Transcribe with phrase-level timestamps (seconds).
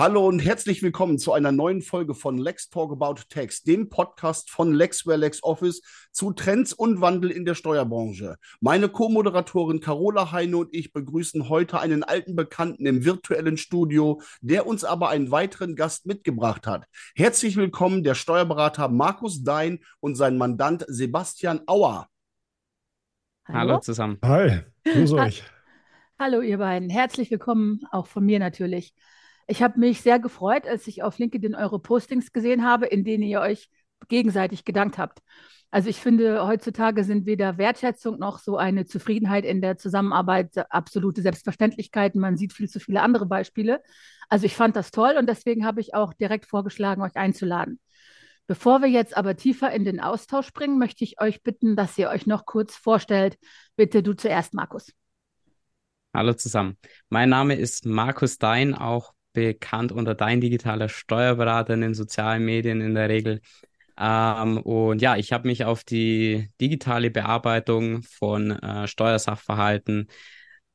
[0.00, 4.48] Hallo und herzlich willkommen zu einer neuen Folge von Lex Talk About Tax, dem Podcast
[4.48, 8.36] von Lexware LexOffice zu Trends und Wandel in der Steuerbranche.
[8.62, 14.66] Meine Co-Moderatorin Carola Heine und ich begrüßen heute einen alten Bekannten im virtuellen Studio, der
[14.66, 16.86] uns aber einen weiteren Gast mitgebracht hat.
[17.14, 22.08] Herzlich willkommen der Steuerberater Markus Dein und sein Mandant Sebastian Auer.
[23.44, 24.18] Hallo, Hallo zusammen.
[24.24, 25.44] Hi, grüß euch.
[26.18, 28.94] Hallo ihr beiden, herzlich willkommen auch von mir natürlich.
[29.50, 33.24] Ich habe mich sehr gefreut, als ich auf LinkedIn eure Postings gesehen habe, in denen
[33.24, 33.68] ihr euch
[34.06, 35.18] gegenseitig gedankt habt.
[35.72, 41.20] Also ich finde, heutzutage sind weder Wertschätzung noch so eine Zufriedenheit in der Zusammenarbeit absolute
[41.22, 42.20] Selbstverständlichkeiten.
[42.20, 43.82] Man sieht viel zu viele andere Beispiele.
[44.28, 47.80] Also ich fand das toll und deswegen habe ich auch direkt vorgeschlagen, euch einzuladen.
[48.46, 52.08] Bevor wir jetzt aber tiefer in den Austausch springen, möchte ich euch bitten, dass ihr
[52.10, 53.36] euch noch kurz vorstellt.
[53.74, 54.92] Bitte du zuerst, Markus.
[56.14, 56.76] Hallo zusammen.
[57.08, 62.80] Mein Name ist Markus Dein, auch bekannt unter Dein digitaler Steuerberater in den sozialen Medien
[62.80, 63.40] in der Regel.
[63.98, 70.08] Ähm, und ja, ich habe mich auf die digitale Bearbeitung von äh, Steuersachverhalten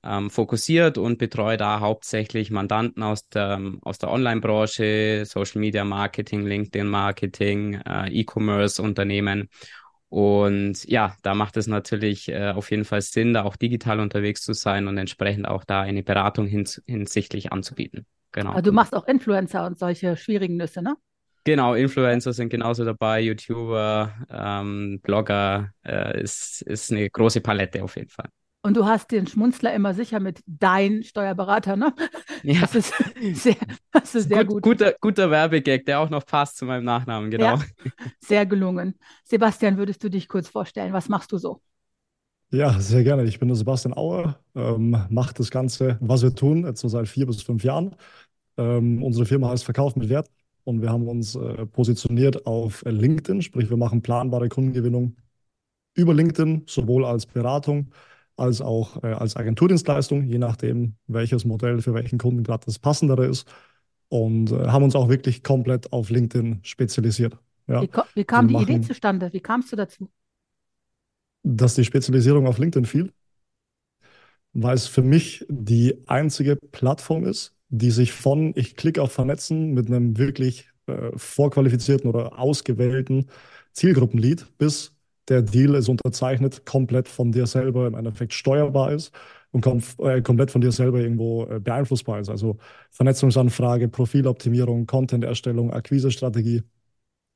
[0.03, 6.45] ähm, fokussiert und betreue da hauptsächlich Mandanten aus der, aus der Online-Branche, Social Media Marketing,
[6.45, 9.50] LinkedIn Marketing, äh, E-Commerce Unternehmen.
[10.16, 14.44] Und ja, da macht es natürlich äh, auf jeden Fall Sinn, da auch digital unterwegs
[14.44, 18.05] zu sein und entsprechend auch da eine Beratung hins hinsichtlich anzubieten.
[18.31, 18.52] Genau.
[18.52, 20.95] Aber du machst auch Influencer und solche schwierigen Nüsse, ne?
[21.43, 27.97] Genau, Influencer sind genauso dabei, YouTuber, ähm, Blogger, äh, ist, ist eine große Palette auf
[27.97, 28.30] jeden Fall.
[28.66, 31.94] Und du hast den Schmunzler immer sicher mit dein Steuerberater, ne?
[32.41, 32.61] Ja.
[32.61, 32.94] Das ist
[33.33, 33.58] sehr,
[33.91, 34.63] das ist sehr gut, gut.
[34.63, 37.58] Guter, guter Werbegag, der auch noch passt zu meinem Nachnamen, genau.
[37.58, 37.59] Ja,
[38.19, 38.95] sehr gelungen.
[39.23, 40.93] Sebastian, würdest du dich kurz vorstellen?
[40.93, 41.61] Was machst du so?
[42.49, 43.26] Ja, sehr gerne.
[43.26, 47.08] Ich bin der Sebastian Auer, ähm, mache das Ganze, was wir tun, jetzt so seit
[47.08, 47.95] vier bis fünf Jahren.
[48.58, 50.27] Ähm, unsere Firma heißt Verkauf mit Wert
[50.64, 55.17] und wir haben uns äh, positioniert auf LinkedIn, sprich wir machen planbare Kundengewinnung
[55.93, 57.92] über LinkedIn, sowohl als Beratung
[58.37, 63.25] als auch äh, als Agenturdienstleistung, je nachdem, welches Modell für welchen Kunden gerade das passendere
[63.25, 63.47] ist.
[64.09, 67.37] Und äh, haben uns auch wirklich komplett auf LinkedIn spezialisiert.
[67.67, 67.81] Ja.
[67.81, 69.31] Wie, wie kam die Idee zustande?
[69.33, 70.09] Wie kamst du dazu?
[71.43, 73.11] Dass die Spezialisierung auf LinkedIn fiel,
[74.53, 79.73] weil es für mich die einzige Plattform ist, die sich von ich klicke auf Vernetzen
[79.73, 83.27] mit einem wirklich äh, vorqualifizierten oder ausgewählten
[83.73, 84.95] Zielgruppenlied bis
[85.30, 89.11] der Deal ist unterzeichnet, komplett von dir selber im Endeffekt steuerbar ist
[89.52, 92.30] und kom äh, komplett von dir selber irgendwo äh, beeinflussbar ist.
[92.30, 92.58] Also
[92.91, 96.64] Vernetzungsanfrage, Profiloptimierung, Content-Erstellung, Akquisestrategie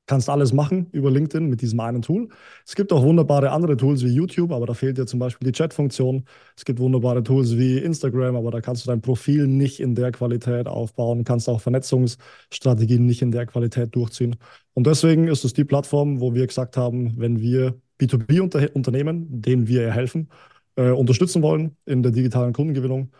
[0.09, 2.30] kannst alles machen über LinkedIn mit diesem einen Tool.
[2.66, 5.52] Es gibt auch wunderbare andere Tools wie YouTube, aber da fehlt dir zum Beispiel die
[5.52, 6.25] Chat-Funktion.
[6.58, 10.12] Es gibt wunderbare Tools wie Instagram, aber da kannst du dein Profil nicht in der
[10.12, 14.36] Qualität aufbauen, kannst auch Vernetzungsstrategien nicht in der Qualität durchziehen.
[14.74, 19.91] Und deswegen ist es die Plattform, wo wir gesagt haben, wenn wir B2B-Unternehmen, denen wir
[19.91, 20.30] helfen,
[20.76, 23.12] äh, unterstützen wollen in der digitalen Kundengewinnung,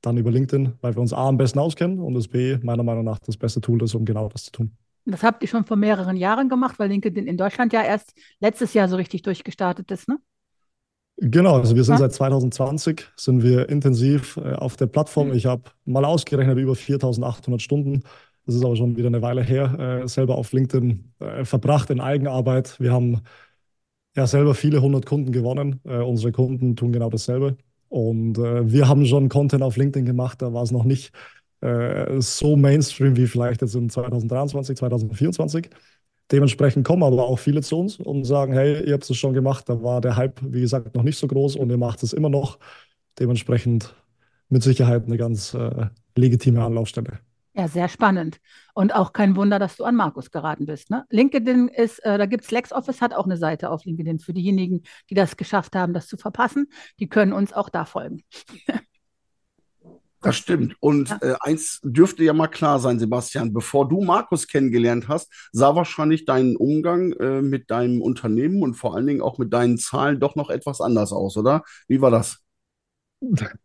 [0.00, 3.04] dann über LinkedIn, weil wir uns A am besten auskennen und das B meiner Meinung
[3.04, 4.78] nach das beste Tool ist, um genau das zu tun.
[5.10, 8.74] Das habt ihr schon vor mehreren Jahren gemacht, weil LinkedIn in Deutschland ja erst letztes
[8.74, 10.18] Jahr so richtig durchgestartet ist, ne?
[11.20, 11.98] Genau, also wir sind ja.
[11.98, 15.28] seit 2020 sind wir intensiv äh, auf der Plattform.
[15.28, 15.34] Mhm.
[15.34, 18.02] Ich habe mal ausgerechnet über 4.800 Stunden.
[18.46, 22.00] Das ist aber schon wieder eine Weile her, äh, selber auf LinkedIn äh, verbracht in
[22.00, 22.78] Eigenarbeit.
[22.78, 23.22] Wir haben
[24.14, 25.80] ja selber viele hundert Kunden gewonnen.
[25.84, 27.56] Äh, unsere Kunden tun genau dasselbe.
[27.88, 31.12] Und äh, wir haben schon Content auf LinkedIn gemacht, da war es noch nicht
[31.60, 35.70] äh, so Mainstream wie vielleicht jetzt in 2023, 2024.
[36.30, 39.68] Dementsprechend kommen aber auch viele zu uns und sagen, hey, ihr habt es schon gemacht,
[39.68, 42.28] da war der Hype, wie gesagt, noch nicht so groß und ihr macht es immer
[42.28, 42.58] noch.
[43.18, 43.94] Dementsprechend
[44.50, 45.86] mit Sicherheit eine ganz äh,
[46.16, 47.20] legitime Anlaufstelle.
[47.54, 48.38] Ja, sehr spannend.
[48.74, 50.90] Und auch kein Wunder, dass du an Markus geraten bist.
[50.90, 51.04] Ne?
[51.10, 54.82] LinkedIn ist, äh, da gibt es LexOffice, hat auch eine Seite auf LinkedIn für diejenigen,
[55.10, 56.68] die das geschafft haben, das zu verpassen.
[57.00, 58.22] Die können uns auch da folgen.
[60.20, 60.74] Das stimmt.
[60.80, 61.18] Und ja.
[61.22, 66.24] äh, eins dürfte ja mal klar sein, Sebastian, bevor du Markus kennengelernt hast, sah wahrscheinlich
[66.24, 70.34] dein Umgang äh, mit deinem Unternehmen und vor allen Dingen auch mit deinen Zahlen doch
[70.34, 71.62] noch etwas anders aus, oder?
[71.86, 72.38] Wie war das?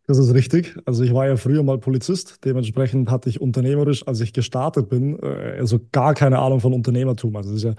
[0.06, 0.76] Das ist richtig.
[0.84, 2.44] Also ich war ja früher mal Polizist.
[2.44, 7.36] Dementsprechend hatte ich unternehmerisch, als ich gestartet bin, äh, also gar keine Ahnung von Unternehmertum.
[7.36, 7.74] Also das ist ja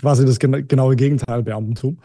[0.00, 1.98] quasi das genaue Gegenteil Beamtentum.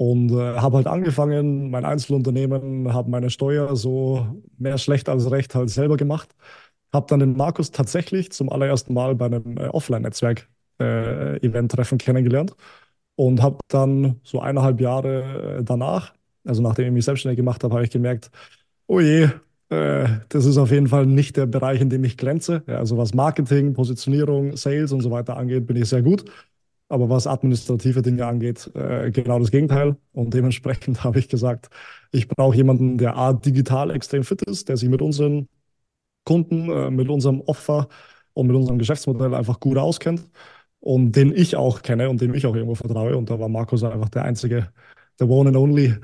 [0.00, 4.26] Und äh, habe halt angefangen, mein Einzelunternehmen, habe meine Steuer so
[4.56, 6.34] mehr schlecht als recht halt selber gemacht.
[6.92, 10.48] Habe dann den Markus tatsächlich zum allerersten Mal bei einem äh, Offline-Netzwerk
[10.80, 11.38] äh,
[11.98, 12.56] kennengelernt
[13.16, 16.14] und habe dann so eineinhalb Jahre äh, danach,
[16.44, 18.30] also nachdem ich mich selbstständig gemacht habe, habe ich gemerkt,
[18.86, 19.28] oh je,
[19.70, 22.62] äh, das ist auf jeden Fall nicht der Bereich, in dem ich glänze.
[22.66, 26.24] Also was Marketing, Positionierung, Sales und so weiter angeht, bin ich sehr gut.
[26.90, 29.96] Aber was administrative Dinge angeht, äh, genau das Gegenteil.
[30.12, 31.70] Und dementsprechend habe ich gesagt,
[32.12, 35.48] ich brauche jemanden, der A, digital extrem fit ist, der sich mit unseren
[36.24, 37.88] Kunden, äh, mit unserem Offer
[38.34, 40.28] und mit unserem Geschäftsmodell einfach gut auskennt
[40.80, 43.16] und den ich auch kenne und dem ich auch irgendwo vertraue.
[43.16, 44.72] Und da war Markus einfach der einzige,
[45.20, 45.96] der One and Only,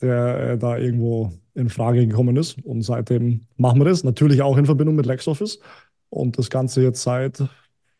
[0.00, 2.58] der äh, da irgendwo in Frage gekommen ist.
[2.64, 5.60] Und seitdem machen wir das, natürlich auch in Verbindung mit LexOffice.
[6.10, 7.42] Und das Ganze jetzt seit,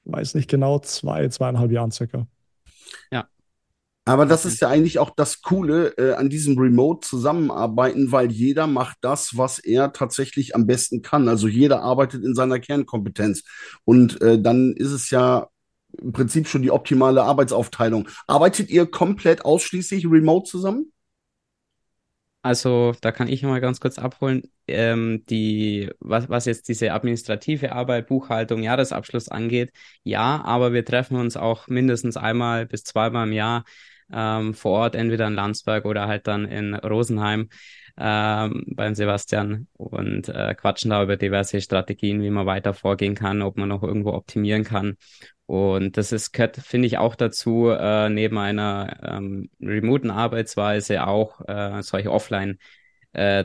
[0.05, 2.27] weiß nicht genau, zwei, zweieinhalb Jahren circa.
[3.11, 3.27] Ja.
[4.07, 8.99] Aber das ist ja eigentlich auch das Coole äh, an diesem Remote-Zusammenarbeiten, weil jeder macht
[9.01, 11.27] das, was er tatsächlich am besten kann.
[11.27, 13.45] Also jeder arbeitet in seiner Kernkompetenz.
[13.85, 15.49] Und äh, dann ist es ja
[15.97, 18.09] im Prinzip schon die optimale Arbeitsaufteilung.
[18.27, 20.93] Arbeitet ihr komplett ausschließlich remote zusammen?
[22.45, 24.43] Also da kann ich mal ganz kurz abholen.
[24.69, 31.17] Ähm, die, was, was jetzt diese administrative Arbeit, Buchhaltung, Jahresabschluss angeht, ja, aber wir treffen
[31.17, 33.65] uns auch mindestens einmal bis zweimal im Jahr
[34.13, 37.49] ähm, vor Ort, entweder in Landsberg oder halt dann in Rosenheim
[37.97, 43.41] ähm, beim Sebastian und äh, quatschen da über diverse Strategien, wie man weiter vorgehen kann,
[43.41, 44.97] ob man noch irgendwo optimieren kann.
[45.47, 51.83] Und das ist, finde ich, auch dazu, äh, neben einer ähm, remoten Arbeitsweise auch äh,
[51.83, 52.59] solche Offline-
[53.15, 53.45] äh,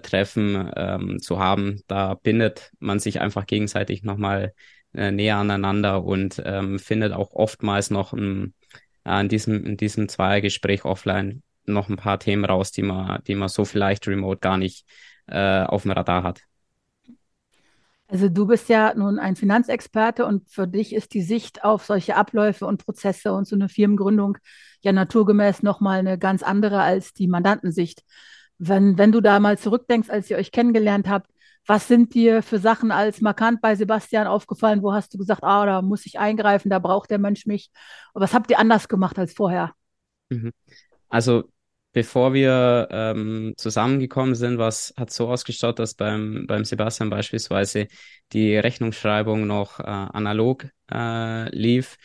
[0.75, 1.81] ähm, zu haben.
[1.88, 4.54] Da bindet man sich einfach gegenseitig nochmal
[4.94, 8.54] äh, näher aneinander und ähm, findet auch oftmals noch ein,
[9.06, 13.36] äh, in diesem, in diesem Zweiergespräch offline noch ein paar Themen raus, die man, die
[13.36, 14.88] man so vielleicht remote gar nicht
[15.28, 16.49] äh, auf dem Radar hat.
[18.11, 22.15] Also du bist ja nun ein Finanzexperte und für dich ist die Sicht auf solche
[22.15, 24.39] Abläufe und Prozesse und so eine Firmengründung
[24.81, 28.03] ja naturgemäß nochmal eine ganz andere als die Mandantensicht.
[28.57, 31.29] Wenn, wenn du da mal zurückdenkst, als ihr euch kennengelernt habt,
[31.67, 34.81] was sind dir für Sachen als markant bei Sebastian aufgefallen?
[34.81, 37.69] Wo hast du gesagt, ah, da muss ich eingreifen, da braucht der Mensch mich?
[38.13, 39.73] Und was habt ihr anders gemacht als vorher?
[40.29, 40.51] Mhm.
[41.09, 41.44] Also
[41.91, 47.88] bevor wir ähm, zusammengekommen sind, was hat so ausgeschaut, dass beim, beim Sebastian beispielsweise
[48.31, 51.97] die Rechnungsschreibung noch äh, analog äh, lief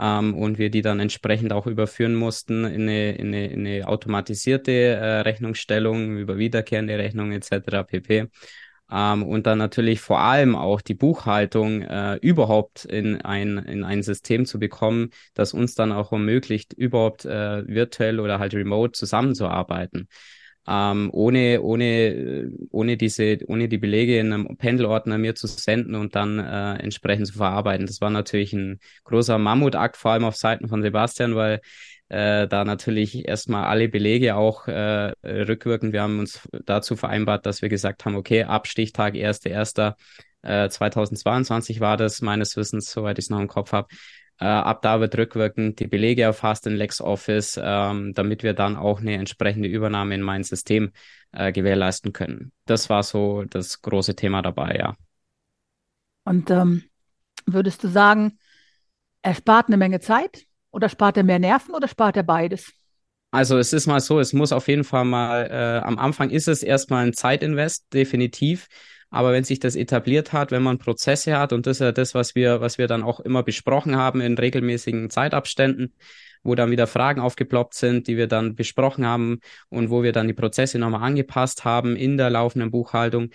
[0.00, 3.86] ähm, und wir die dann entsprechend auch überführen mussten in eine, in eine, in eine
[3.88, 7.84] automatisierte äh, Rechnungsstellung über wiederkehrende Rechnungen etc.
[7.86, 8.28] pp
[8.90, 14.02] ähm, und dann natürlich vor allem auch die Buchhaltung äh, überhaupt in ein, in ein
[14.02, 20.08] System zu bekommen, das uns dann auch ermöglicht, überhaupt äh, virtuell oder halt remote zusammenzuarbeiten.
[20.66, 26.14] Ähm, ohne, ohne, ohne diese, ohne die Belege in einem Pendelordner mir zu senden und
[26.14, 27.86] dann äh, entsprechend zu verarbeiten.
[27.86, 31.60] Das war natürlich ein großer Mammutakt, vor allem auf Seiten von Sebastian, weil
[32.08, 35.92] äh, da natürlich erstmal alle Belege auch äh, rückwirken.
[35.92, 39.94] Wir haben uns dazu vereinbart, dass wir gesagt haben, okay, ab Stichtag 1.1.
[40.42, 43.88] Äh, 2022 war das meines Wissens, soweit ich es noch im Kopf habe.
[44.40, 49.00] Äh, ab da wird rückwirkend die Belege erfasst in LexOffice, ähm, damit wir dann auch
[49.00, 50.92] eine entsprechende Übernahme in mein System
[51.32, 52.52] äh, gewährleisten können.
[52.64, 54.94] Das war so das große Thema dabei, ja.
[56.24, 56.84] Und ähm,
[57.46, 58.38] würdest du sagen,
[59.22, 60.47] er spart eine Menge Zeit?
[60.78, 62.72] Oder spart er mehr Nerven oder spart er beides?
[63.32, 66.46] Also es ist mal so, es muss auf jeden Fall mal, äh, am Anfang ist
[66.46, 68.68] es erstmal ein Zeitinvest, definitiv.
[69.10, 72.14] Aber wenn sich das etabliert hat, wenn man Prozesse hat, und das ist ja das,
[72.14, 75.94] was wir, was wir dann auch immer besprochen haben in regelmäßigen Zeitabständen,
[76.44, 80.28] wo dann wieder Fragen aufgeploppt sind, die wir dann besprochen haben und wo wir dann
[80.28, 83.30] die Prozesse nochmal angepasst haben in der laufenden Buchhaltung,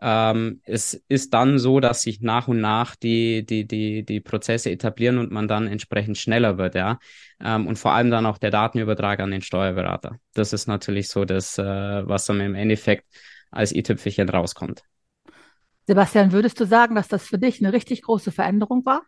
[0.00, 4.70] ähm, es ist dann so, dass sich nach und nach die, die, die, die Prozesse
[4.70, 6.98] etablieren und man dann entsprechend schneller wird, ja.
[7.40, 10.18] Ähm, und vor allem dann auch der Datenübertrag an den Steuerberater.
[10.34, 13.06] Das ist natürlich so das, äh, was dann im Endeffekt
[13.50, 14.82] als i-Tüpfelchen rauskommt.
[15.86, 19.02] Sebastian, würdest du sagen, dass das für dich eine richtig große Veränderung war?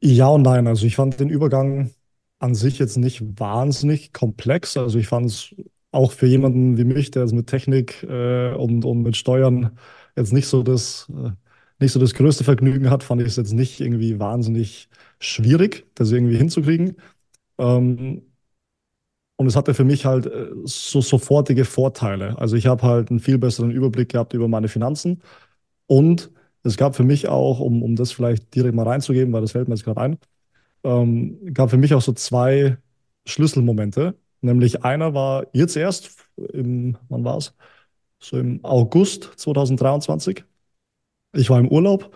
[0.00, 0.66] Ja und nein.
[0.66, 1.94] Also ich fand den Übergang
[2.40, 4.76] an sich jetzt nicht wahnsinnig komplex.
[4.76, 5.54] Also ich fand es
[5.92, 9.78] auch für jemanden wie mich, der es mit Technik äh, und, und mit Steuern
[10.16, 11.32] jetzt nicht so das, äh,
[11.80, 14.88] nicht so das größte Vergnügen hat, fand ich es jetzt nicht irgendwie wahnsinnig
[15.20, 16.96] schwierig, das irgendwie hinzukriegen.
[17.58, 18.22] Ähm,
[19.36, 22.38] und es hatte für mich halt äh, so sofortige Vorteile.
[22.38, 25.22] Also ich habe halt einen viel besseren Überblick gehabt über meine Finanzen.
[25.86, 26.30] Und
[26.64, 29.68] es gab für mich auch, um, um das vielleicht direkt mal reinzugeben, weil das fällt
[29.68, 30.18] mir jetzt gerade ein,
[30.84, 32.78] ähm, gab für mich auch so zwei
[33.26, 34.16] Schlüsselmomente.
[34.42, 36.16] Nämlich einer war jetzt erst,
[36.52, 37.54] im, wann war es?
[38.20, 40.44] So im August 2023.
[41.34, 42.14] Ich war im Urlaub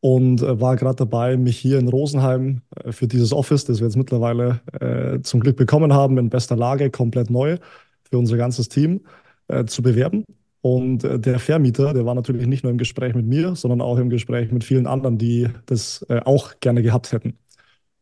[0.00, 3.86] und äh, war gerade dabei, mich hier in Rosenheim äh, für dieses Office, das wir
[3.86, 7.58] jetzt mittlerweile äh, zum Glück bekommen haben, in bester Lage, komplett neu
[8.10, 9.02] für unser ganzes Team
[9.48, 10.24] äh, zu bewerben.
[10.62, 13.98] Und äh, der Vermieter, der war natürlich nicht nur im Gespräch mit mir, sondern auch
[13.98, 17.38] im Gespräch mit vielen anderen, die das äh, auch gerne gehabt hätten.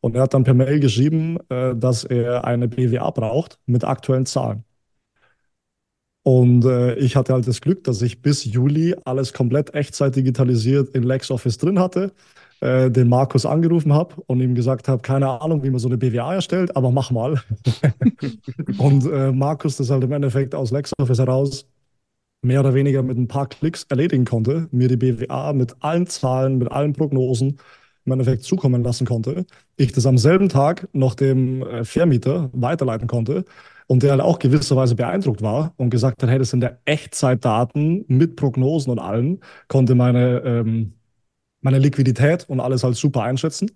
[0.04, 4.62] Und er hat dann per Mail geschrieben, dass er eine BWA braucht mit aktuellen Zahlen.
[6.22, 10.90] Und äh, ich hatte halt das Glück, dass ich bis Juli alles komplett Echtzeit digitalisiert
[10.90, 12.12] in LexOffice drin hatte,
[12.60, 15.96] äh, den Markus angerufen habe und ihm gesagt habe, keine Ahnung, wie man so eine
[15.96, 17.40] BWA erstellt, aber mach mal.
[18.78, 21.66] und äh, Markus das halt im Endeffekt aus LexOffice heraus
[22.42, 26.58] mehr oder weniger mit ein paar Klicks erledigen konnte, mir die BWA mit allen Zahlen,
[26.58, 27.56] mit allen Prognosen
[28.04, 29.46] im Endeffekt zukommen lassen konnte.
[29.76, 33.44] Ich das am selben Tag noch dem äh, Vermieter weiterleiten konnte
[33.86, 38.04] und der halt auch gewisserweise beeindruckt war und gesagt hat, hey, das sind ja Echtzeitdaten
[38.08, 40.94] mit Prognosen und allem, konnte meine, ähm,
[41.60, 43.70] meine Liquidität und alles halt super einschätzen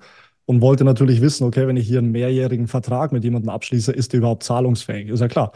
[0.46, 4.12] und wollte natürlich wissen, okay, wenn ich hier einen mehrjährigen Vertrag mit jemandem abschließe, ist
[4.12, 5.08] der überhaupt zahlungsfähig?
[5.08, 5.52] Ist ja klar.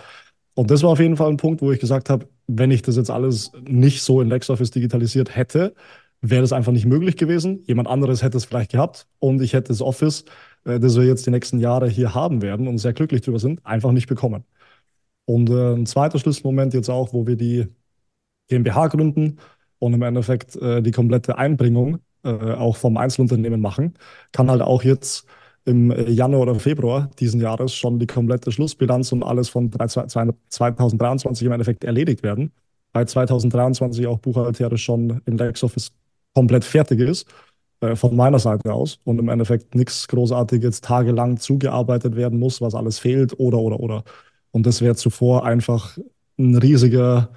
[0.55, 2.97] Und das war auf jeden Fall ein Punkt, wo ich gesagt habe, wenn ich das
[2.97, 5.75] jetzt alles nicht so in LexOffice digitalisiert hätte,
[6.23, 7.63] wäre das einfach nicht möglich gewesen.
[7.67, 10.25] Jemand anderes hätte es vielleicht gehabt und ich hätte das Office
[10.65, 13.65] äh, das wir jetzt die nächsten Jahre hier haben werden und sehr glücklich darüber sind,
[13.67, 14.45] einfach nicht bekommen.
[15.27, 17.69] Und äh, ein zweiter Schlüsselmoment jetzt auch, wo wir die
[18.49, 19.39] GmbH gründen
[19.79, 23.95] und im Endeffekt äh, die komplette Einbringung äh, auch vom Einzelunternehmen machen,
[24.33, 25.27] kann halt auch jetzt
[25.65, 31.53] im Januar oder Februar diesen Jahres schon die komplette Schlussbilanz und alles von 2023 im
[31.53, 32.53] Endeffekt erledigt werden.
[32.93, 35.93] Bei 2023 auch buchhalterisch schon im LexOffice
[36.35, 37.27] komplett fertig ist
[37.81, 42.75] äh, von meiner Seite aus und im Endeffekt nichts Großartiges tagelang zugearbeitet werden muss, was
[42.75, 44.05] alles fehlt oder, oder, oder.
[44.53, 45.99] Und das wäre zuvor einfach
[46.39, 47.31] ein riesiger,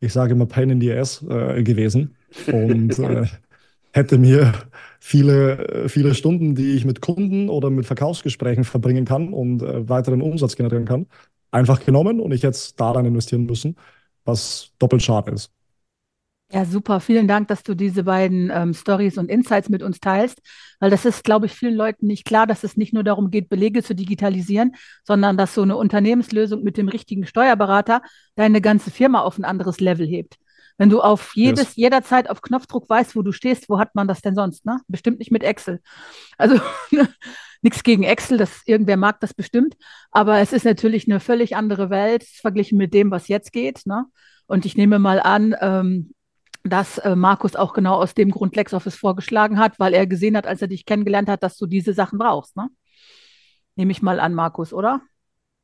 [0.00, 2.16] ich sage immer Pain in the Ass äh, gewesen
[2.52, 3.26] und äh,
[3.92, 4.54] hätte mir
[5.00, 10.22] viele, viele Stunden, die ich mit Kunden oder mit Verkaufsgesprächen verbringen kann und äh, weiteren
[10.22, 11.06] Umsatz generieren kann,
[11.50, 13.76] einfach genommen und ich jetzt daran investieren müssen,
[14.24, 15.52] was doppelt schade ist.
[16.52, 16.98] Ja, super.
[16.98, 20.40] Vielen Dank, dass du diese beiden ähm, Stories und Insights mit uns teilst,
[20.80, 23.48] weil das ist, glaube ich, vielen Leuten nicht klar, dass es nicht nur darum geht,
[23.48, 28.02] Belege zu digitalisieren, sondern dass so eine Unternehmenslösung mit dem richtigen Steuerberater
[28.34, 30.38] deine ganze Firma auf ein anderes Level hebt.
[30.76, 31.76] Wenn du auf jedes, yes.
[31.76, 34.66] jederzeit auf Knopfdruck weißt, wo du stehst, wo hat man das denn sonst?
[34.66, 34.80] Ne?
[34.88, 35.80] Bestimmt nicht mit Excel.
[36.36, 36.58] Also
[37.62, 39.76] nichts gegen Excel, das irgendwer mag das bestimmt,
[40.10, 43.86] aber es ist natürlich eine völlig andere Welt verglichen mit dem, was jetzt geht.
[43.86, 44.06] Ne?
[44.46, 46.12] Und ich nehme mal an, ähm,
[46.64, 50.46] dass äh, Markus auch genau aus dem Grund LexOffice vorgeschlagen hat, weil er gesehen hat,
[50.46, 52.56] als er dich kennengelernt hat, dass du diese Sachen brauchst.
[52.56, 52.68] Ne?
[53.76, 55.00] Nehme ich mal an, Markus, oder?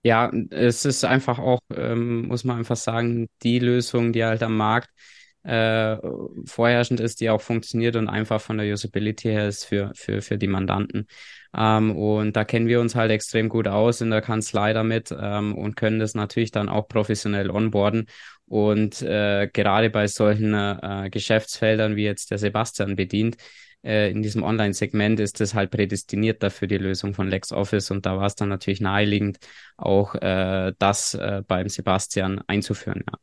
[0.02, 4.56] Ja, es ist einfach auch, ähm, muss man einfach sagen, die Lösung, die halt am
[4.56, 4.88] Markt
[5.42, 5.96] äh,
[6.44, 10.38] vorherrschend ist, die auch funktioniert und einfach von der Usability her ist für, für, für
[10.38, 11.06] die Mandanten.
[11.56, 15.56] Ähm, und da kennen wir uns halt extrem gut aus in der Kanzlei damit ähm,
[15.56, 18.06] und können das natürlich dann auch professionell onboarden
[18.46, 23.36] und äh, gerade bei solchen äh, Geschäftsfeldern, wie jetzt der Sebastian bedient,
[23.84, 28.16] äh, in diesem Online-Segment ist das halt prädestiniert dafür die Lösung von LexOffice und da
[28.16, 29.38] war es dann natürlich naheliegend,
[29.76, 33.04] auch äh, das äh, beim Sebastian einzuführen.
[33.06, 33.18] Ja.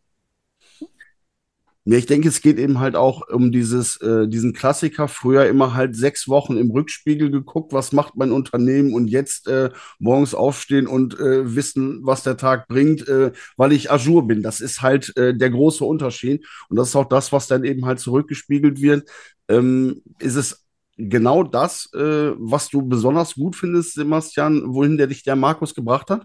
[1.86, 5.10] Ja, ich denke, es geht eben halt auch um dieses, äh, diesen Klassiker.
[5.10, 9.70] Früher immer halt sechs Wochen im Rückspiegel geguckt, was macht mein Unternehmen und jetzt äh,
[10.00, 14.44] morgens aufstehen und äh, wissen, was der Tag bringt, äh, weil ich Azure bin.
[14.44, 16.46] Das ist halt äh, der große Unterschied.
[16.70, 19.10] Und das ist auch das, was dann eben halt zurückgespiegelt wird.
[19.50, 25.24] Ähm, ist es genau das, äh, was du besonders gut findest, Sebastian, wohin der dich
[25.24, 26.24] der Markus gebracht hat?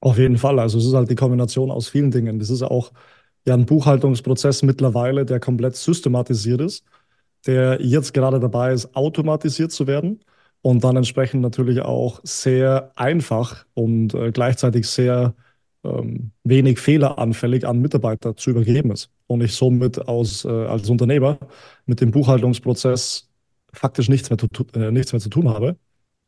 [0.00, 0.58] Auf jeden Fall.
[0.60, 2.38] Also es ist halt die Kombination aus vielen Dingen.
[2.38, 2.92] Das ist auch
[3.46, 6.84] ja ein Buchhaltungsprozess mittlerweile, der komplett systematisiert ist,
[7.46, 10.20] der jetzt gerade dabei ist, automatisiert zu werden
[10.62, 15.34] und dann entsprechend natürlich auch sehr einfach und äh, gleichzeitig sehr
[15.84, 19.10] ähm, wenig fehleranfällig an Mitarbeiter zu übergeben ist.
[19.26, 21.38] Und ich somit aus, äh, als Unternehmer
[21.86, 23.28] mit dem Buchhaltungsprozess
[23.72, 24.38] faktisch nichts mehr,
[24.74, 25.76] äh, nichts mehr zu tun habe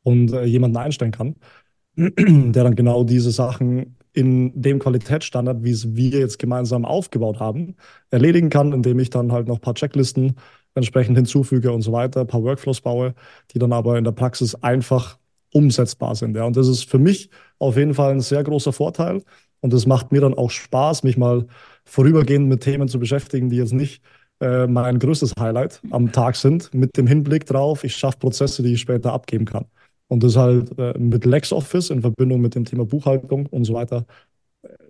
[0.02, 1.36] und äh, jemanden einstellen kann,
[1.96, 7.76] der dann genau diese Sachen in dem Qualitätsstandard, wie es wir jetzt gemeinsam aufgebaut haben,
[8.10, 10.36] erledigen kann, indem ich dann halt noch ein paar Checklisten
[10.74, 13.14] entsprechend hinzufüge und so weiter, ein paar Workflows baue,
[13.52, 15.18] die dann aber in der Praxis einfach
[15.52, 16.36] umsetzbar sind.
[16.36, 16.44] Ja.
[16.44, 19.22] Und das ist für mich auf jeden Fall ein sehr großer Vorteil.
[19.60, 21.46] Und es macht mir dann auch Spaß, mich mal
[21.84, 24.02] vorübergehend mit Themen zu beschäftigen, die jetzt nicht
[24.40, 28.74] äh, mein größtes Highlight am Tag sind, mit dem Hinblick drauf, ich schaffe Prozesse, die
[28.74, 29.66] ich später abgeben kann.
[30.10, 34.06] Und das halt äh, mit LexOffice in Verbindung mit dem Thema Buchhaltung und so weiter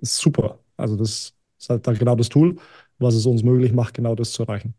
[0.00, 0.60] ist super.
[0.78, 2.56] Also das ist halt da genau das Tool,
[2.98, 4.74] was es uns möglich macht, genau das zu erreichen.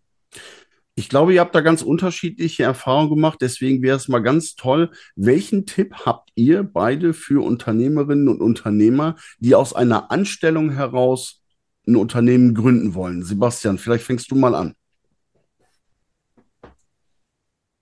[0.95, 3.37] Ich glaube, ihr habt da ganz unterschiedliche Erfahrungen gemacht.
[3.39, 4.89] Deswegen wäre es mal ganz toll.
[5.15, 11.43] Welchen Tipp habt ihr beide für Unternehmerinnen und Unternehmer, die aus einer Anstellung heraus
[11.87, 13.23] ein Unternehmen gründen wollen?
[13.23, 14.73] Sebastian, vielleicht fängst du mal an.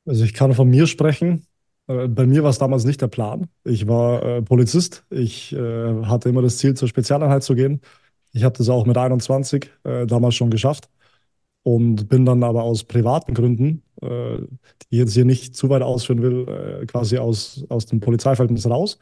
[0.06, 1.48] Also ich kann von mir sprechen.
[1.90, 3.50] Äh, bei mir war es damals nicht der Plan.
[3.66, 5.06] Ich war äh, Polizist.
[5.10, 7.82] Ich äh, hatte immer das Ziel, zur Spezialeinheit zu gehen.
[8.34, 10.90] Ich habe das auch mit 21 äh, damals schon geschafft
[11.64, 15.84] und bin dann aber aus privaten Gründen, äh, die ich jetzt hier nicht zu weit
[15.84, 19.00] ausführen will, äh, quasi aus, aus dem Polizeiverhältnis raus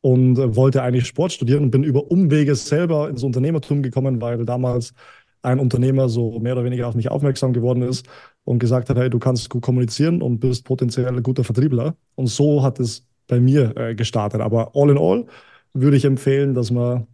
[0.00, 4.94] und wollte eigentlich Sport studieren und bin über Umwege selber ins Unternehmertum gekommen, weil damals
[5.42, 8.06] ein Unternehmer so mehr oder weniger auf mich aufmerksam geworden ist
[8.48, 11.96] und gesagt hat, hey, du kannst gut kommunizieren und bist potenziell ein guter Vertriebler.
[12.14, 14.40] Und so hat es bei mir äh, gestartet.
[14.40, 15.26] Aber all in all
[15.74, 17.06] würde ich empfehlen, dass man,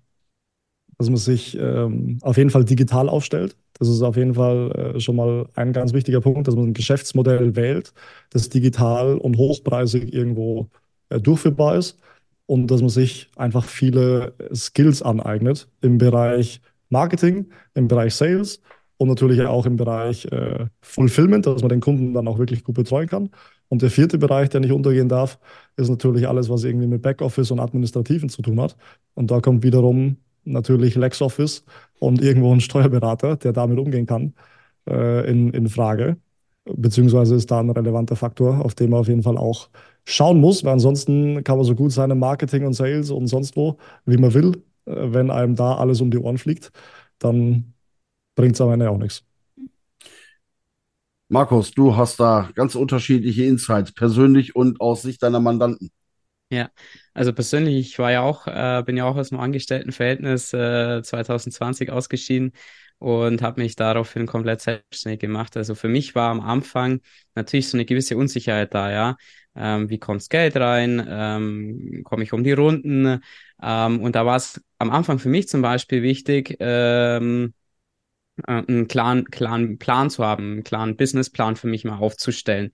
[0.97, 3.57] dass man sich ähm, auf jeden Fall digital aufstellt.
[3.73, 6.73] Das ist auf jeden Fall äh, schon mal ein ganz wichtiger Punkt, dass man ein
[6.73, 7.93] Geschäftsmodell wählt,
[8.31, 10.69] das digital und hochpreisig irgendwo
[11.09, 11.99] äh, durchführbar ist
[12.47, 16.61] und dass man sich einfach viele Skills aneignet im Bereich
[16.91, 18.61] Marketing, im Bereich Sales
[18.97, 22.77] und natürlich auch im Bereich äh, Fulfillment, dass man den Kunden dann auch wirklich gut
[22.77, 23.31] betreuen kann.
[23.69, 25.39] Und der vierte Bereich, der nicht untergehen darf,
[25.77, 28.77] ist natürlich alles, was irgendwie mit Backoffice und Administrativen zu tun hat.
[29.15, 31.65] Und da kommt wiederum natürlich LexOffice
[31.99, 34.35] und irgendwo ein Steuerberater, der damit umgehen kann,
[34.89, 36.19] äh, in, in Frage.
[36.65, 39.69] Beziehungsweise ist da ein relevanter Faktor, auf den man auf jeden Fall auch
[40.07, 43.57] schauen muss, weil ansonsten kann man so gut sein im Marketing und Sales und sonst
[43.57, 44.53] wo, wie man will.
[44.87, 46.73] Äh, wenn einem da alles um die Ohren fliegt,
[47.19, 47.74] dann
[48.35, 49.25] bringt es am Ende auch nichts.
[51.29, 55.91] Markus, du hast da ganz unterschiedliche Insights, persönlich und aus Sicht deiner Mandanten.
[56.51, 56.71] Ja,
[57.15, 61.91] also persönlich, ich war ja auch, äh, bin ja auch aus dem Angestelltenverhältnis äh, 2020
[61.91, 62.53] ausgeschieden
[62.99, 65.57] und habe mich daraufhin komplett selbstständig gemacht.
[65.57, 67.01] Also für mich war am Anfang
[67.35, 69.17] natürlich so eine gewisse Unsicherheit da, ja.
[69.57, 71.05] Ähm, wie kommt Geld rein?
[71.09, 73.21] Ähm, Komme ich um die Runden?
[73.63, 77.64] Ähm, und da war es am Anfang für mich zum Beispiel wichtig, ähm, äh,
[78.43, 82.73] einen klaren, klaren Plan zu haben, einen klaren Businessplan für mich mal aufzustellen.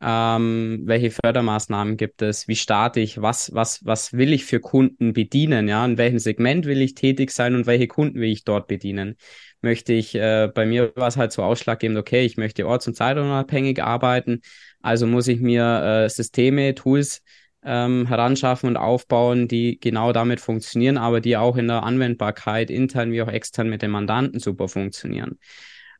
[0.00, 2.48] Ähm, welche Fördermaßnahmen gibt es?
[2.48, 3.22] Wie starte ich?
[3.22, 5.68] Was, was, was will ich für Kunden bedienen?
[5.68, 9.16] Ja, in welchem Segment will ich tätig sein und welche Kunden will ich dort bedienen?
[9.62, 12.94] Möchte ich, äh, bei mir war es halt so ausschlaggebend, okay, ich möchte orts- und
[12.94, 14.40] zeitunabhängig arbeiten,
[14.82, 17.22] also muss ich mir äh, Systeme, Tools
[17.66, 23.12] ähm, heranschaffen und aufbauen, die genau damit funktionieren, aber die auch in der Anwendbarkeit intern
[23.12, 25.38] wie auch extern mit den Mandanten super funktionieren.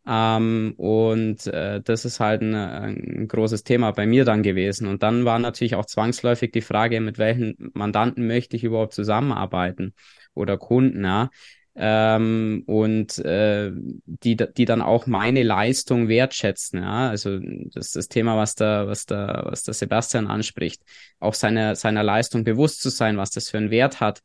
[0.07, 4.87] Ähm, und äh, das ist halt ein, ein, großes Thema bei mir dann gewesen.
[4.87, 9.95] Und dann war natürlich auch zwangsläufig die Frage, mit welchen Mandanten möchte ich überhaupt zusammenarbeiten
[10.35, 11.31] oder Kunden, ja
[11.79, 16.83] ähm, und äh, die, die dann auch meine Leistung wertschätzen.
[16.83, 17.11] Ja?
[17.11, 20.83] Also das ist das Thema, was der, was der, was der Sebastian anspricht,
[21.21, 24.23] auch seiner, seiner Leistung bewusst zu sein, was das für einen Wert hat.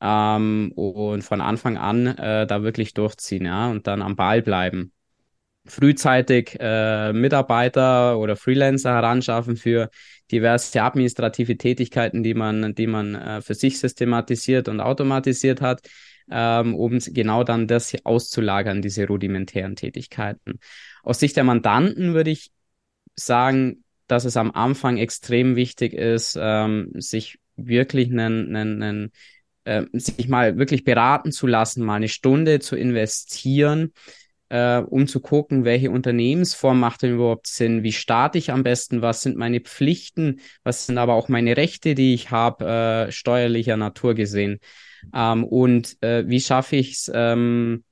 [0.00, 4.92] Ähm, und von Anfang an äh, da wirklich durchziehen, ja, und dann am Ball bleiben.
[5.66, 9.90] Frühzeitig äh, Mitarbeiter oder Freelancer heranschaffen für
[10.32, 15.82] diverse administrative Tätigkeiten, die man, die man äh, für sich systematisiert und automatisiert hat
[16.30, 20.58] ähm, um genau dann das auszulagern, diese rudimentären Tätigkeiten.
[21.02, 22.50] Aus Sicht der Mandanten würde ich
[23.14, 29.12] sagen, dass es am Anfang extrem wichtig ist, ähm, sich wirklich einen, einen, einen
[29.64, 33.92] äh, sich mal wirklich beraten zu lassen, mal eine Stunde zu investieren,
[34.48, 39.02] äh, um zu gucken, welche Unternehmensform macht denn überhaupt Sinn, wie starte ich am besten,
[39.02, 43.76] was sind meine Pflichten, was sind aber auch meine Rechte, die ich habe, äh, steuerlicher
[43.76, 44.58] Natur gesehen.
[45.14, 47.84] Ähm, und äh, wie schaffe ich es, ähm,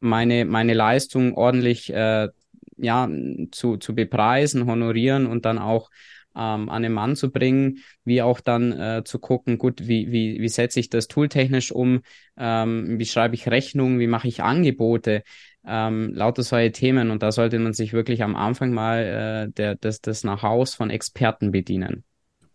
[0.00, 2.28] meine, meine Leistung ordentlich äh,
[2.76, 3.08] ja,
[3.50, 5.90] zu, zu bepreisen, honorieren und dann auch
[6.36, 10.40] ähm, an den Mann zu bringen, wie auch dann äh, zu gucken, gut, wie, wie,
[10.40, 12.02] wie setze ich das tooltechnisch um,
[12.36, 15.22] ähm, wie schreibe ich Rechnungen, wie mache ich Angebote,
[15.66, 17.10] ähm, lauter solche Themen.
[17.10, 20.90] Und da sollte man sich wirklich am Anfang mal äh, der, des, des Nach-Haus von
[20.90, 22.04] Experten bedienen.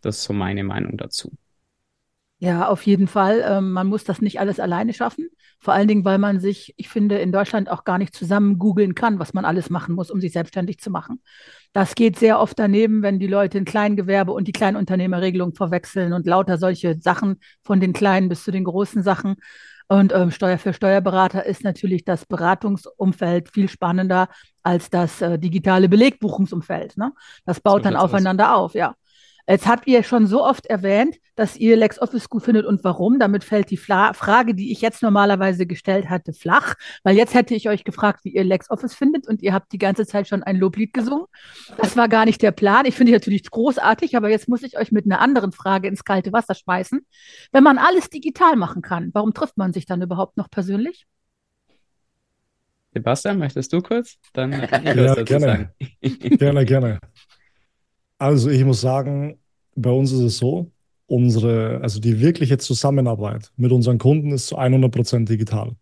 [0.02, 1.32] Das ist so meine Meinung dazu.
[2.44, 3.46] Ja, auf jeden Fall.
[3.48, 5.30] Ähm, man muss das nicht alles alleine schaffen.
[5.60, 8.96] Vor allen Dingen, weil man sich, ich finde, in Deutschland auch gar nicht zusammen googeln
[8.96, 11.22] kann, was man alles machen muss, um sich selbstständig zu machen.
[11.72, 16.26] Das geht sehr oft daneben, wenn die Leute ein Kleingewerbe und die Kleinunternehmerregelung verwechseln und
[16.26, 19.36] lauter solche Sachen von den kleinen bis zu den großen Sachen.
[19.88, 24.30] Und ähm, Steuer für Steuerberater ist natürlich das Beratungsumfeld viel spannender
[24.64, 26.98] als das äh, digitale Belegbuchungsumfeld.
[26.98, 27.12] Ne?
[27.46, 28.72] Das baut so dann aufeinander aus.
[28.72, 28.96] auf, ja.
[29.48, 33.20] Jetzt habt ihr schon so oft erwähnt, dass ihr LexOffice gut findet und warum.
[33.20, 37.56] Damit fällt die Fla Frage, die ich jetzt normalerweise gestellt hatte, flach, weil jetzt hätte
[37.56, 40.58] ich euch gefragt, wie ihr LexOffice findet und ihr habt die ganze Zeit schon ein
[40.58, 41.26] Loblied gesungen.
[41.78, 42.86] Das war gar nicht der Plan.
[42.86, 46.32] Ich finde natürlich großartig, aber jetzt muss ich euch mit einer anderen Frage ins kalte
[46.34, 47.06] Wasser schmeißen.
[47.52, 51.08] Wenn man alles digital machen kann, warum trifft man sich dann überhaupt noch persönlich?
[52.94, 54.18] Sebastian, möchtest du kurz?
[54.34, 54.52] Dann
[54.84, 55.24] ja, gerne.
[55.24, 55.70] sagen.
[56.38, 57.00] gerne, gerne.
[58.22, 59.40] Also ich muss sagen,
[59.76, 60.72] bei uns ist es so,
[61.08, 65.76] unsere, also die wirkliche Zusammenarbeit mit unseren Kunden ist zu 100 Prozent digital.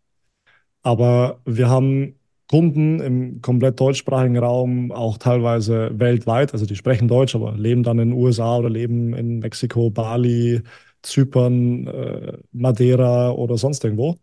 [0.83, 2.15] Aber wir haben
[2.49, 7.99] Kunden im komplett deutschsprachigen Raum, auch teilweise weltweit, also die sprechen Deutsch, aber leben dann
[7.99, 10.61] in den USA oder leben in Mexiko, Bali,
[11.03, 14.17] Zypern, äh, Madeira oder sonst irgendwo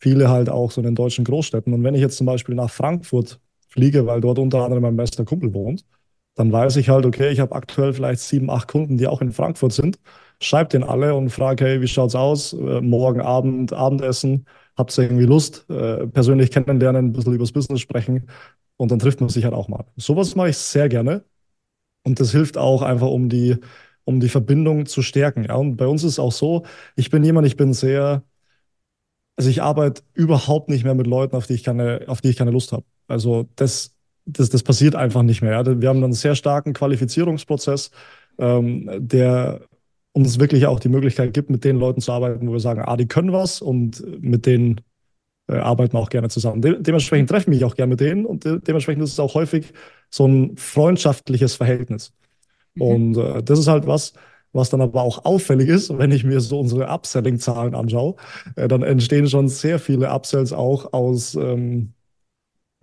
[0.00, 1.72] viele halt auch so in den deutschen Großstädten.
[1.74, 5.24] Und wenn ich jetzt zum Beispiel nach Frankfurt fliege, weil dort unter anderem mein bester
[5.24, 5.84] Kumpel wohnt,
[6.36, 9.32] dann weiß ich halt, okay, ich habe aktuell vielleicht sieben, acht Kunden, die auch in
[9.32, 9.98] Frankfurt sind,
[10.40, 12.54] schreibe den alle und frage, hey, wie schaut's aus?
[12.54, 14.46] Äh, morgen Abend, Abendessen,
[14.76, 18.28] habt ihr irgendwie Lust, äh, persönlich kennenlernen, ein bisschen übers Business sprechen
[18.78, 19.84] und dann trifft man sich halt auch mal.
[19.96, 21.24] Sowas mache ich sehr gerne
[22.04, 23.56] und das hilft auch einfach, um die,
[24.04, 25.44] um die Verbindung zu stärken.
[25.44, 25.56] Ja?
[25.56, 26.64] Und bei uns ist auch so,
[26.96, 28.24] ich bin jemand, ich bin sehr
[29.36, 32.36] also ich arbeite überhaupt nicht mehr mit Leuten, auf die ich keine, auf die ich
[32.36, 32.84] keine Lust habe.
[33.08, 33.95] Also das,
[34.26, 35.52] das, das passiert einfach nicht mehr.
[35.52, 35.80] Ja.
[35.80, 37.90] Wir haben einen sehr starken Qualifizierungsprozess,
[38.38, 39.60] ähm, der
[40.12, 42.96] uns wirklich auch die Möglichkeit gibt, mit den Leuten zu arbeiten, wo wir sagen, ah,
[42.96, 44.80] die können was und mit denen
[45.48, 46.62] äh, arbeiten wir auch gerne zusammen.
[46.62, 49.34] De dementsprechend treffe ich mich auch gerne mit denen und de dementsprechend ist es auch
[49.34, 49.72] häufig
[50.10, 52.12] so ein freundschaftliches Verhältnis.
[52.74, 52.82] Mhm.
[52.82, 54.14] Und äh, das ist halt was,
[54.52, 58.16] was dann aber auch auffällig ist, wenn ich mir so unsere Upselling-Zahlen anschaue,
[58.56, 61.92] äh, dann entstehen schon sehr viele Upsells auch aus ähm,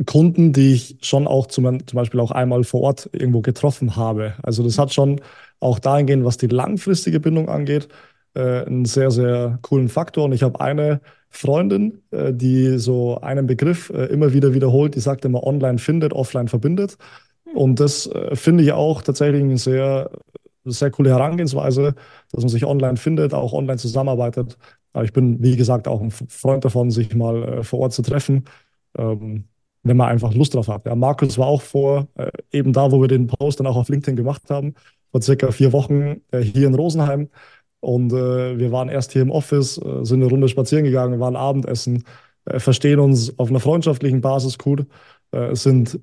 [0.05, 4.33] Kunden, die ich schon auch zum, zum Beispiel auch einmal vor Ort irgendwo getroffen habe.
[4.43, 5.21] Also das hat schon
[5.59, 7.87] auch dahingehend, was die langfristige Bindung angeht,
[8.33, 10.25] äh, einen sehr, sehr coolen Faktor.
[10.25, 14.99] Und ich habe eine Freundin, äh, die so einen Begriff äh, immer wieder wiederholt, die
[14.99, 16.97] sagt immer, online findet, offline verbindet.
[17.53, 20.09] Und das äh, finde ich auch tatsächlich ein sehr
[20.65, 21.95] eine sehr coole Herangehensweise,
[22.31, 24.57] dass man sich online findet, auch online zusammenarbeitet.
[24.93, 28.01] Aber ich bin, wie gesagt, auch ein Freund davon, sich mal äh, vor Ort zu
[28.01, 28.45] treffen,
[28.97, 29.45] ähm,
[29.83, 30.85] wenn man einfach Lust drauf hat.
[30.85, 33.89] Ja, Markus war auch vor, äh, eben da, wo wir den Post dann auch auf
[33.89, 34.75] LinkedIn gemacht haben,
[35.11, 37.29] vor circa vier Wochen äh, hier in Rosenheim.
[37.79, 41.35] Und äh, wir waren erst hier im Office, äh, sind eine Runde spazieren gegangen, waren
[41.35, 42.05] Abendessen,
[42.45, 44.87] äh, verstehen uns auf einer freundschaftlichen Basis gut,
[45.53, 45.99] sind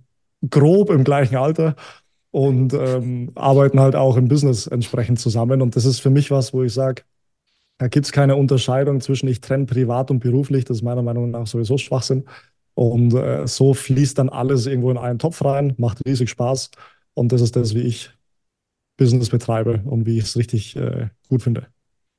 [0.50, 1.76] grob im gleichen Alter
[2.32, 5.62] und ähm, arbeiten halt auch im Business entsprechend zusammen.
[5.62, 7.02] Und das ist für mich was, wo ich sage,
[7.78, 10.64] da gibt es keine Unterscheidung zwischen ich trenne privat und beruflich.
[10.64, 12.24] Das ist meiner Meinung nach sowieso Schwachsinn.
[12.80, 16.70] Und äh, so fließt dann alles irgendwo in einen Topf rein, macht riesig Spaß.
[17.12, 18.10] Und das ist das, wie ich
[18.96, 21.66] Business betreibe und wie ich es richtig äh, gut finde.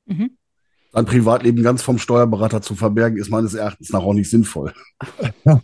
[0.06, 0.36] Mhm
[0.92, 4.74] sein Privatleben ganz vom Steuerberater zu verbergen, ist meines Erachtens nach auch nicht sinnvoll.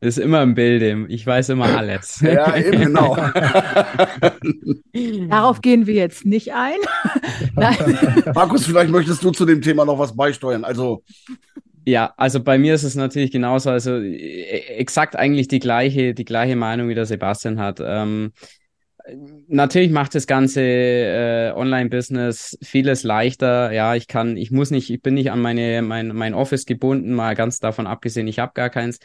[0.00, 1.06] ist immer im Bilde.
[1.08, 2.20] Ich weiß immer alles.
[2.24, 3.16] ja, eben genau.
[5.30, 6.76] Darauf gehen wir jetzt nicht ein.
[8.34, 10.64] Markus, vielleicht möchtest du zu dem Thema noch was beisteuern.
[10.64, 11.02] Also
[11.84, 16.24] ja, also bei mir ist es natürlich genauso, also äh, exakt eigentlich die gleiche, die
[16.24, 17.80] gleiche Meinung, wie der Sebastian hat.
[17.84, 18.32] Ähm,
[19.48, 23.72] Natürlich macht das ganze äh, Online-Business vieles leichter.
[23.72, 27.12] Ja, ich kann, ich muss nicht, ich bin nicht an meine, mein, mein Office gebunden,
[27.12, 29.00] mal ganz davon abgesehen, ich habe gar keins.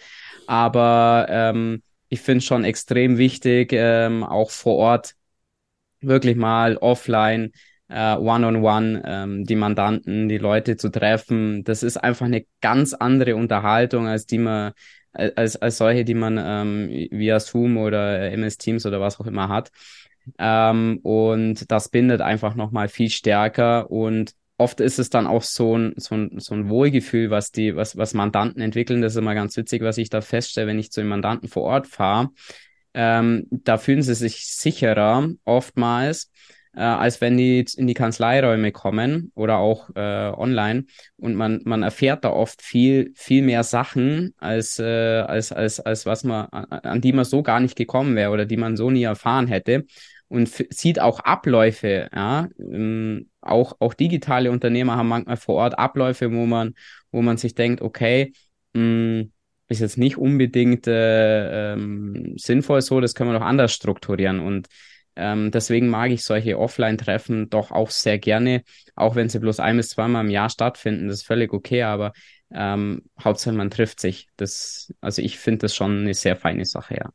[0.45, 5.15] Aber ähm, ich finde es schon extrem wichtig, ähm, auch vor Ort
[5.99, 7.51] wirklich mal offline,
[7.89, 11.63] äh, one-on-one, ähm, die Mandanten, die Leute zu treffen.
[11.63, 14.73] Das ist einfach eine ganz andere Unterhaltung, als die man
[15.13, 19.50] als, als solche, die man ähm, via Zoom oder MS Teams oder was auch immer
[19.50, 19.71] hat.
[20.38, 25.78] Ähm, und das bindet einfach nochmal viel stärker und oft ist es dann auch so
[25.78, 29.02] ein, so ein, so ein Wohlgefühl, was die, was, was Mandanten entwickeln.
[29.02, 31.63] Das ist immer ganz witzig, was ich da feststelle, wenn ich zu den Mandanten vor
[31.63, 32.30] Ort fahre.
[32.93, 36.32] Ähm, da fühlen sie sich sicherer oftmals,
[36.77, 40.85] äh, als wenn die in die Kanzleiräume kommen oder auch äh, online.
[41.17, 44.83] Und man, man erfährt da oft viel, viel mehr Sachen, als, äh,
[45.21, 48.57] als, als, als was man, an die man so gar nicht gekommen wäre oder die
[48.57, 49.85] man so nie erfahren hätte.
[50.29, 52.49] Und sieht auch Abläufe, ja.
[52.59, 56.75] Ähm, auch, auch digitale Unternehmer haben manchmal vor Ort Abläufe, wo man,
[57.11, 58.33] wo man sich denkt, okay,
[58.73, 59.31] mh, hm,
[59.69, 64.39] ist jetzt nicht unbedingt äh, ähm, sinnvoll so, das können wir noch anders strukturieren.
[64.39, 64.67] Und
[65.17, 68.63] ähm, deswegen mag ich solche Offline-Treffen doch auch sehr gerne,
[68.95, 71.08] auch wenn sie bloß ein bis zweimal im Jahr stattfinden.
[71.08, 72.13] Das ist völlig okay, aber
[72.51, 74.27] ähm, Hauptsache man trifft sich.
[74.38, 77.10] Das, also ich finde das schon eine sehr feine Sache, ja.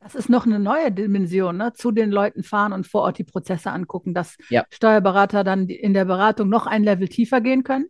[0.00, 1.72] Das ist noch eine neue Dimension, ne?
[1.72, 4.64] Zu den Leuten fahren und vor Ort die Prozesse angucken, dass Ja.
[4.70, 7.86] Steuerberater dann in der Beratung noch ein Level tiefer gehen können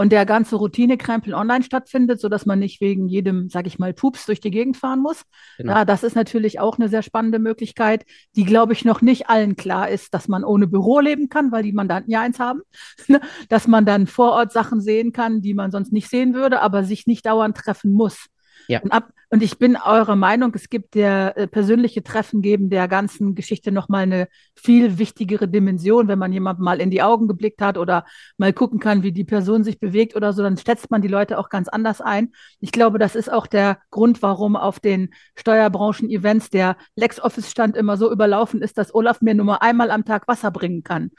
[0.00, 4.24] und der ganze Routinekrempel online stattfindet, sodass man nicht wegen jedem, sag ich mal, Pups
[4.24, 5.24] durch die Gegend fahren muss.
[5.58, 5.74] Genau.
[5.74, 9.56] Ja, das ist natürlich auch eine sehr spannende Möglichkeit, die, glaube ich, noch nicht allen
[9.56, 12.62] klar ist, dass man ohne Büro leben kann, weil die Mandanten ja eins haben.
[13.08, 13.20] Ne?
[13.48, 16.84] dass man dann vor Ort Sachen sehen kann, die man sonst nicht sehen würde, aber
[16.84, 18.26] sich nicht dauernd treffen muss.
[18.68, 18.80] Ja.
[18.80, 22.88] Und, ab, und ich bin eurer Meinung, es gibt der äh, persönliche Treffen geben der
[22.88, 27.62] ganzen Geschichte nochmal eine viel wichtigere Dimension, wenn man jemandem mal in die Augen geblickt
[27.62, 28.04] hat oder
[28.38, 31.38] mal gucken kann, wie die Person sich bewegt oder so, dann schätzt man die Leute
[31.38, 32.32] auch ganz anders ein.
[32.60, 38.10] Ich glaube, das ist auch der Grund, warum auf den Steuerbranchen-Events der LexOffice-Stand immer so
[38.10, 41.10] überlaufen ist, dass Olaf mir nur mal einmal am Tag Wasser bringen kann.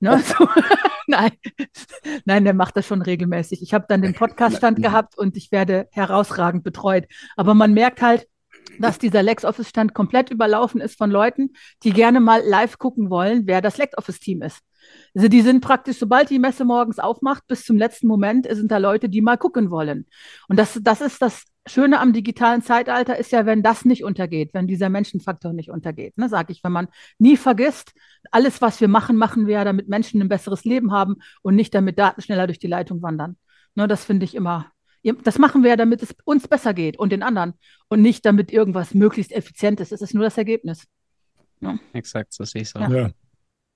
[0.00, 0.20] Ne?
[0.24, 0.48] So.
[1.06, 1.32] Nein.
[2.24, 3.62] Nein, der macht das schon regelmäßig.
[3.62, 6.99] Ich habe dann den Podcast-Stand gehabt und ich werde herausragend betreut.
[7.36, 8.26] Aber man merkt halt,
[8.78, 11.50] dass dieser LexOffice-Stand komplett überlaufen ist von Leuten,
[11.82, 14.60] die gerne mal live gucken wollen, wer das LexOffice-Team ist.
[15.14, 18.78] Also die sind praktisch, sobald die Messe morgens aufmacht, bis zum letzten Moment sind da
[18.78, 20.06] Leute, die mal gucken wollen.
[20.48, 24.54] Und das, das ist das Schöne am digitalen Zeitalter, ist ja, wenn das nicht untergeht,
[24.54, 26.16] wenn dieser Menschenfaktor nicht untergeht.
[26.16, 27.92] Ne, sage ich, wenn man nie vergisst,
[28.30, 31.74] alles, was wir machen, machen wir ja, damit Menschen ein besseres Leben haben und nicht
[31.74, 33.36] damit Daten schneller durch die Leitung wandern.
[33.74, 37.10] Ne, das finde ich immer das machen wir ja, damit es uns besser geht und
[37.12, 37.54] den anderen
[37.88, 39.92] und nicht damit irgendwas möglichst effizient ist.
[39.92, 40.84] Es ist nur das Ergebnis.
[41.60, 41.78] Ja.
[41.92, 42.88] Exakt, so sehe ich es auch.
[42.88, 42.96] Ja.
[42.96, 43.10] Ja.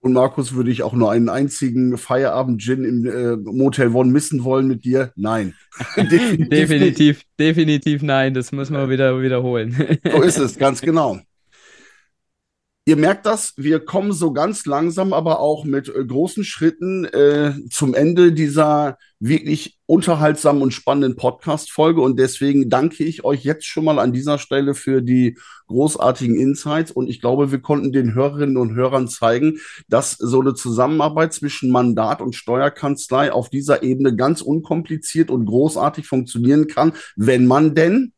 [0.01, 4.69] Und Markus, würde ich auch nur einen einzigen Feierabend-Gin im äh, Motel One missen wollen
[4.69, 5.13] mit dir?
[5.17, 5.55] Nein.
[5.97, 6.49] Definitiv.
[6.51, 9.99] Definitiv, definitiv nein, das muss man wieder wiederholen.
[10.05, 11.21] So ist es, ganz genau.
[12.87, 17.55] Ihr merkt das, wir kommen so ganz langsam, aber auch mit äh, großen Schritten äh,
[17.71, 22.03] zum Ende dieser wirklich unterhaltsamen und spannenden Podcast-Folge.
[22.03, 26.91] Und deswegen danke ich euch jetzt schon mal an dieser Stelle für die großartigen Insights.
[26.91, 31.71] Und ich glaube, wir konnten den Hörerinnen und Hörern zeigen, dass so eine Zusammenarbeit zwischen
[31.71, 38.13] Mandat und Steuerkanzlei auf dieser Ebene ganz unkompliziert und großartig funktionieren kann, wenn man denn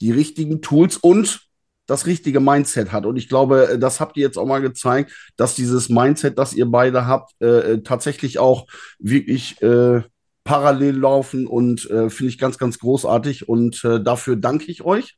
[0.00, 1.47] die richtigen Tools und
[1.88, 3.06] das richtige Mindset hat.
[3.06, 6.66] Und ich glaube, das habt ihr jetzt auch mal gezeigt, dass dieses Mindset, das ihr
[6.66, 8.66] beide habt, äh, tatsächlich auch
[8.98, 10.02] wirklich äh,
[10.44, 13.48] parallel laufen und äh, finde ich ganz, ganz großartig.
[13.48, 15.16] Und äh, dafür danke ich euch.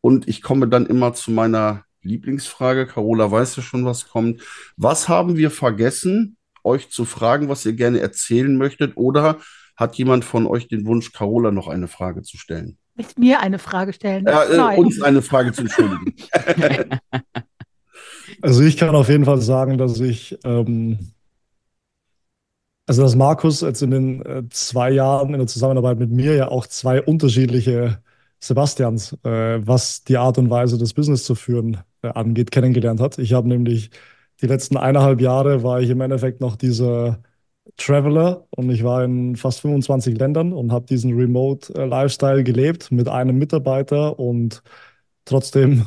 [0.00, 2.86] Und ich komme dann immer zu meiner Lieblingsfrage.
[2.86, 4.40] Carola weiß ja schon, was kommt.
[4.76, 8.96] Was haben wir vergessen, euch zu fragen, was ihr gerne erzählen möchtet?
[8.96, 9.38] Oder
[9.76, 12.78] hat jemand von euch den Wunsch, Carola noch eine Frage zu stellen?
[12.96, 14.24] Willst mir eine Frage stellen?
[14.26, 16.14] Ja, äh, uns eine Frage zu entschuldigen.
[18.42, 20.98] Also ich kann auf jeden Fall sagen, dass ich, ähm,
[22.86, 26.48] also dass Markus jetzt in den äh, zwei Jahren in der Zusammenarbeit mit mir ja
[26.48, 28.02] auch zwei unterschiedliche
[28.40, 33.18] Sebastians, äh, was die Art und Weise des Business zu führen äh, angeht, kennengelernt hat.
[33.18, 33.90] Ich habe nämlich
[34.42, 37.22] die letzten eineinhalb Jahre war ich im Endeffekt noch dieser
[37.76, 42.92] Traveler und ich war in fast 25 Ländern und habe diesen Remote äh, Lifestyle gelebt
[42.92, 44.62] mit einem Mitarbeiter und
[45.24, 45.86] trotzdem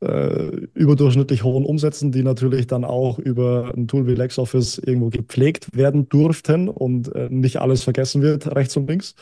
[0.00, 5.76] äh, überdurchschnittlich hohen Umsätzen, die natürlich dann auch über ein Tool wie LexOffice irgendwo gepflegt
[5.76, 9.14] werden durften und äh, nicht alles vergessen wird, rechts und links.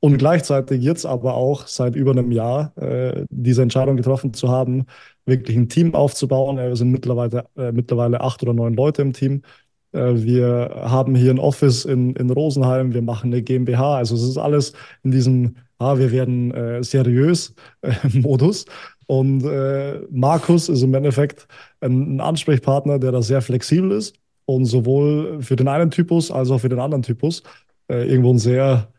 [0.00, 4.86] Und gleichzeitig jetzt aber auch seit über einem Jahr äh, diese Entscheidung getroffen zu haben,
[5.26, 6.56] wirklich ein Team aufzubauen.
[6.56, 9.42] Wir sind mittlerweile, äh, mittlerweile acht oder neun Leute im Team.
[9.92, 13.96] Äh, Wir haben hier ein Office in, in Rosenheim, wir machen eine GmbH.
[13.96, 14.72] Also es ist alles
[15.02, 18.66] in diesem, ah, wir werden äh, seriös äh, Modus.
[19.06, 21.48] Und äh, Markus ist im Endeffekt
[21.80, 26.50] ein, ein Ansprechpartner, der da sehr flexibel ist und sowohl für den einen Typus als
[26.50, 27.42] auch für den anderen Typus
[27.90, 28.92] äh, irgendwo ein sehr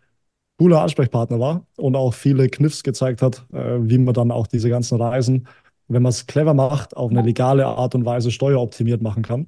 [0.58, 4.70] cooler Ansprechpartner war und auch viele Kniffs gezeigt hat, äh, wie man dann auch diese
[4.70, 5.48] ganzen Reisen,
[5.88, 9.48] wenn man es clever macht, auf eine legale Art und Weise steueroptimiert machen kann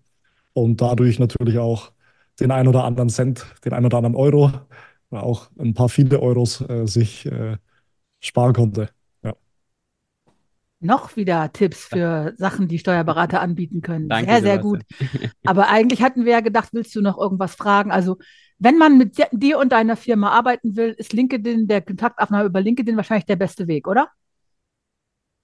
[0.54, 1.92] und dadurch natürlich auch
[2.40, 4.52] den ein oder anderen Cent, den ein oder anderen Euro,
[5.10, 7.58] oder auch ein paar viele Euros äh, sich äh,
[8.20, 8.90] sparen konnte.
[9.24, 9.34] Ja.
[10.80, 14.10] Noch wieder Tipps für Sachen, die Steuerberater anbieten können.
[14.10, 14.82] Danke, sehr, sehr gut.
[15.44, 17.92] Aber eigentlich hatten wir ja gedacht, willst du noch irgendwas fragen?
[17.92, 18.18] Also,
[18.58, 22.62] wenn man mit dir- dir und deiner Firma arbeiten will, ist LinkedIn, der Kontaktaufnahme über
[22.62, 24.10] LinkedIn wahrscheinlich der beste Weg, oder?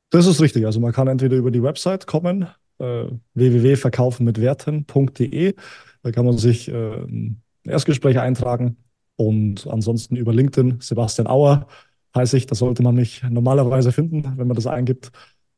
[0.09, 0.65] Das ist richtig.
[0.65, 2.47] Also man kann entweder über die Website kommen,
[2.79, 5.55] äh, www.verkaufenmitwerten.de.
[6.03, 8.77] Da kann man sich äh, ein Erstgespräch eintragen.
[9.15, 11.67] Und ansonsten über LinkedIn, Sebastian Auer
[12.15, 12.45] heiße ich.
[12.45, 15.11] Das sollte man mich normalerweise finden, wenn man das eingibt.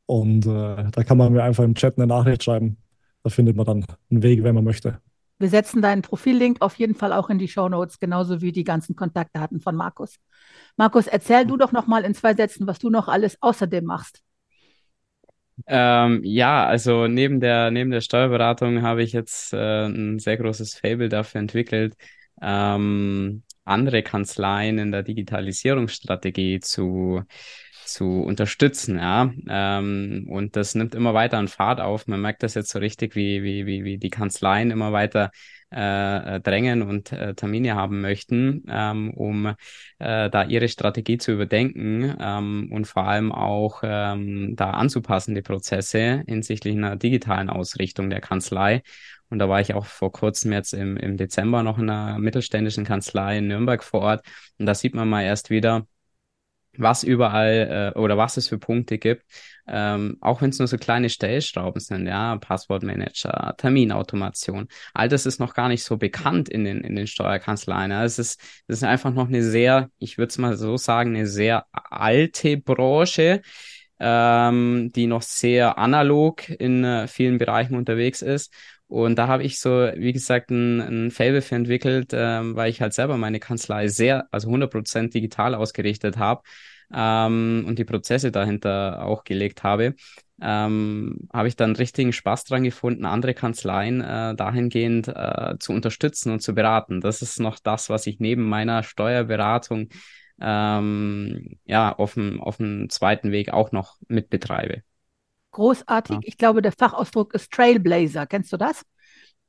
[0.05, 2.77] Und äh, da kann man mir einfach im Chat eine Nachricht schreiben.
[3.23, 4.99] Da findet man dann einen Weg, wenn man möchte.
[5.39, 8.95] Wir setzen deinen Profillink auf jeden Fall auch in die Shownotes, genauso wie die ganzen
[8.95, 10.15] Kontaktdaten von Markus.
[10.75, 14.21] Markus, erzähl du doch noch mal in zwei Sätzen, was du noch alles außerdem machst.
[15.67, 20.75] Ähm, ja, also neben der, neben der Steuerberatung habe ich jetzt äh, ein sehr großes
[20.75, 21.95] Fable dafür entwickelt,
[22.41, 27.23] ähm, andere Kanzleien in der Digitalisierungsstrategie zu,
[27.85, 29.31] zu unterstützen, ja.
[29.47, 32.07] Ähm, und das nimmt immer weiter an Fahrt auf.
[32.07, 35.31] Man merkt das jetzt so richtig, wie, wie, wie, wie die Kanzleien immer weiter
[35.71, 39.45] äh, äh, drängen und äh, Termine haben möchten, ähm, um
[39.99, 45.43] äh, da ihre Strategie zu überdenken ähm, und vor allem auch ähm, da anzupassen, die
[45.43, 48.81] Prozesse hinsichtlich einer digitalen Ausrichtung der Kanzlei.
[49.29, 52.83] Und da war ich auch vor kurzem jetzt im, im Dezember noch in einer mittelständischen
[52.83, 54.25] Kanzlei in Nürnberg vor Ort.
[54.57, 55.85] Und da sieht man mal erst wieder,
[56.77, 59.25] was überall äh, oder was es für Punkte gibt,
[59.67, 65.39] ähm, auch wenn es nur so kleine Stellschrauben sind, ja, Passwortmanager, Terminautomation, all das ist
[65.39, 67.91] noch gar nicht so bekannt in den, in den Steuerkanzleien.
[67.91, 71.27] Es ist, das ist einfach noch eine sehr, ich würde es mal so sagen, eine
[71.27, 73.41] sehr alte Branche,
[73.99, 78.53] ähm, die noch sehr analog in äh, vielen Bereichen unterwegs ist.
[78.89, 82.81] Und da habe ich so, wie gesagt, ein, ein Fable für entwickelt, ähm, weil ich
[82.81, 86.41] halt selber meine Kanzlei sehr, also 100% digital ausgerichtet habe
[86.91, 89.93] ähm, und die Prozesse dahinter auch gelegt habe,
[90.41, 96.31] ähm, habe ich dann richtigen Spaß dran gefunden, andere Kanzleien äh, dahingehend äh, zu unterstützen
[96.31, 96.99] und zu beraten.
[96.99, 99.89] Das ist noch das, was ich neben meiner Steuerberatung
[100.41, 104.81] ähm, ja auf dem, auf dem zweiten Weg auch noch mitbetreibe.
[105.51, 106.15] Großartig.
[106.15, 106.21] Ja.
[106.23, 108.25] Ich glaube, der Fachausdruck ist Trailblazer.
[108.27, 108.85] Kennst du das?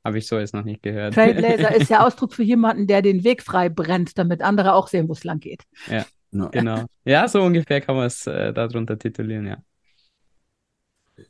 [0.03, 1.13] Habe ich so jetzt noch nicht gehört.
[1.13, 5.07] Trailblazer ist der Ausdruck für jemanden, der den Weg frei brennt, damit andere auch sehen,
[5.07, 5.63] wo es lang geht.
[5.87, 6.05] Ja.
[6.31, 6.49] No.
[6.49, 6.85] Genau.
[7.03, 9.57] Ja, so ungefähr kann man es äh, darunter titulieren, ja.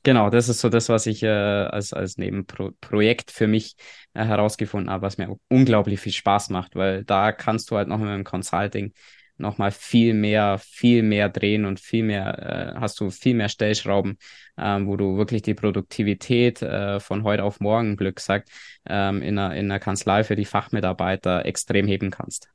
[0.04, 3.76] Genau, das ist so das, was ich äh, als, als Nebenprojekt für mich
[4.14, 7.98] äh, herausgefunden habe, was mir unglaublich viel Spaß macht, weil da kannst du halt noch
[7.98, 8.94] mit dem Consulting
[9.42, 14.18] nochmal viel mehr, viel mehr drehen und viel mehr, äh, hast du viel mehr Stellschrauben,
[14.58, 18.50] ähm, wo du wirklich die Produktivität äh, von heute auf morgen, Glück sagt,
[18.88, 22.50] ähm, in, einer, in einer Kanzlei für die Fachmitarbeiter extrem heben kannst.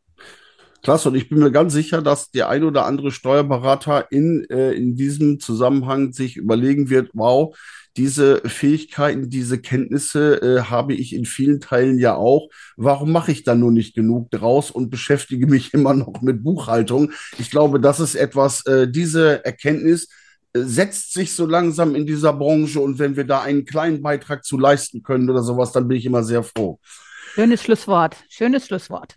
[0.87, 4.71] Klasse, und ich bin mir ganz sicher, dass der ein oder andere Steuerberater in, äh,
[4.71, 7.59] in diesem Zusammenhang sich überlegen wird, wow,
[7.97, 12.51] diese Fähigkeiten, diese Kenntnisse äh, habe ich in vielen Teilen ja auch.
[12.77, 17.11] Warum mache ich da nur nicht genug draus und beschäftige mich immer noch mit Buchhaltung?
[17.37, 20.09] Ich glaube, das ist etwas, äh, diese Erkenntnis
[20.53, 24.45] äh, setzt sich so langsam in dieser Branche und wenn wir da einen kleinen Beitrag
[24.45, 26.79] zu leisten können oder sowas, dann bin ich immer sehr froh.
[27.35, 28.15] Schönes Schlusswort.
[28.29, 29.17] Schönes Schlusswort.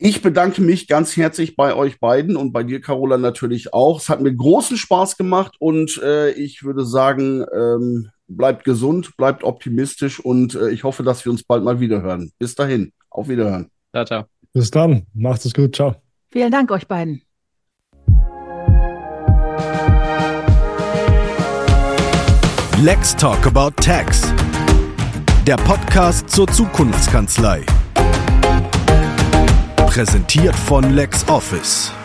[0.00, 4.00] Ich bedanke mich ganz herzlich bei euch beiden und bei dir, Carola, natürlich auch.
[4.00, 9.42] Es hat mir großen Spaß gemacht und äh, ich würde sagen, ähm, bleibt gesund, bleibt
[9.42, 12.30] optimistisch und äh, ich hoffe, dass wir uns bald mal wiederhören.
[12.38, 13.70] Bis dahin, auf Wiederhören.
[13.92, 14.24] Ciao, ciao.
[14.52, 15.96] Bis dann, macht es gut, ciao.
[16.30, 17.22] Vielen Dank euch beiden.
[22.80, 24.32] Let's Talk About Tax.
[25.44, 27.64] Der Podcast zur Zukunftskanzlei.
[29.88, 31.97] Präsentiert von LexOffice.